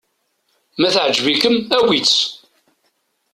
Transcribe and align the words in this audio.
Ma 0.79 0.89
teɛǧeb-ikem, 0.93 1.55
awi-tt. 1.77 2.15